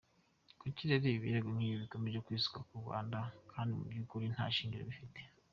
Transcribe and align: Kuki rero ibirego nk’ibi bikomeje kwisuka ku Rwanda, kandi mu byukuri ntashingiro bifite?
Kuki 0.59 0.81
rero 0.89 1.05
ibirego 1.09 1.49
nk’ibi 1.55 1.81
bikomeje 1.83 2.19
kwisuka 2.25 2.59
ku 2.67 2.73
Rwanda, 2.83 3.17
kandi 3.51 3.71
mu 3.77 3.83
byukuri 3.91 4.25
ntashingiro 4.35 4.83
bifite? 4.91 5.19